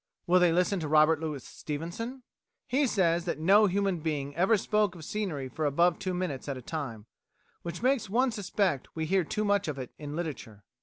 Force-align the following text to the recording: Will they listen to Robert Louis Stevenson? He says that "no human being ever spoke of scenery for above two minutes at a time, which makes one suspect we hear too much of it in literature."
Will 0.25 0.39
they 0.39 0.51
listen 0.51 0.79
to 0.79 0.87
Robert 0.87 1.19
Louis 1.19 1.43
Stevenson? 1.45 2.23
He 2.65 2.87
says 2.87 3.25
that 3.25 3.37
"no 3.37 3.67
human 3.67 3.99
being 3.99 4.35
ever 4.35 4.57
spoke 4.57 4.95
of 4.95 5.05
scenery 5.05 5.47
for 5.47 5.63
above 5.63 5.99
two 5.99 6.15
minutes 6.15 6.49
at 6.49 6.57
a 6.57 6.61
time, 6.63 7.05
which 7.61 7.83
makes 7.83 8.09
one 8.09 8.31
suspect 8.31 8.95
we 8.95 9.05
hear 9.05 9.23
too 9.23 9.45
much 9.45 9.67
of 9.67 9.77
it 9.77 9.91
in 9.99 10.15
literature." 10.15 10.63